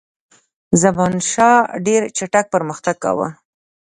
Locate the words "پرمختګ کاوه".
2.53-3.27